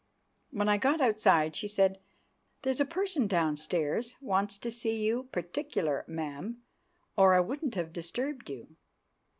[0.49, 1.99] When I got outside she said,
[2.63, 6.63] "There's a person downstairs wants to see you particular, ma'am,
[7.15, 8.77] or I wouldn't have disturbed you."